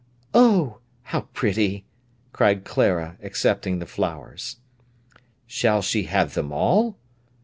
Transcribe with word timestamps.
"Oh, 0.33 0.79
how 1.03 1.27
pretty!" 1.31 1.85
cried 2.33 2.65
Clara, 2.65 3.19
accepting 3.21 3.77
the 3.77 3.85
flowers. 3.85 4.57
"Shall 5.45 5.83
she 5.83 6.05
have 6.05 6.33
them 6.33 6.51
all?" 6.51 6.97